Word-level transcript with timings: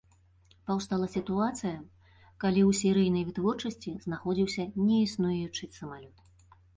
Паўстала 0.69 1.07
сітуацыя 1.15 1.73
калі 2.43 2.61
ў 2.69 2.71
серыйнай 2.79 3.25
вытворчасці 3.27 3.93
знаходзіўся 4.07 4.65
неіснуючы 4.87 5.69
самалёт. 5.77 6.25